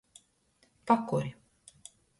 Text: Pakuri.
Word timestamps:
Pakuri. 0.87 1.29